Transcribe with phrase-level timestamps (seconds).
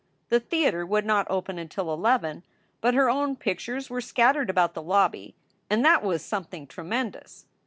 [0.29, 2.41] The theater would not open until eleven,
[2.81, 5.35] but her own pictures were scattered about the lobby.
[5.69, 7.45] And that was something tremendous.